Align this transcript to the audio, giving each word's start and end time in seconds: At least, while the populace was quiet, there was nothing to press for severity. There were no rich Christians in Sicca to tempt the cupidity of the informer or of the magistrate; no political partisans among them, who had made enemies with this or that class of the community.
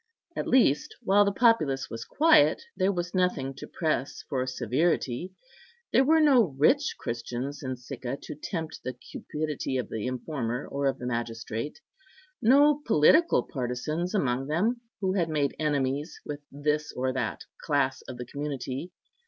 At 0.35 0.47
least, 0.47 0.95
while 1.03 1.25
the 1.25 1.31
populace 1.31 1.87
was 1.91 2.05
quiet, 2.05 2.63
there 2.75 2.91
was 2.91 3.13
nothing 3.13 3.53
to 3.53 3.67
press 3.67 4.23
for 4.29 4.47
severity. 4.47 5.35
There 5.93 6.03
were 6.03 6.19
no 6.19 6.55
rich 6.57 6.95
Christians 6.97 7.61
in 7.61 7.75
Sicca 7.75 8.17
to 8.23 8.33
tempt 8.33 8.79
the 8.83 8.93
cupidity 8.93 9.77
of 9.77 9.89
the 9.89 10.07
informer 10.07 10.67
or 10.67 10.87
of 10.87 10.97
the 10.97 11.05
magistrate; 11.05 11.81
no 12.41 12.81
political 12.83 13.43
partisans 13.43 14.15
among 14.15 14.47
them, 14.47 14.81
who 15.01 15.13
had 15.13 15.29
made 15.29 15.55
enemies 15.59 16.19
with 16.25 16.39
this 16.51 16.91
or 16.93 17.13
that 17.13 17.41
class 17.59 18.01
of 18.07 18.17
the 18.17 18.25
community. 18.25 18.91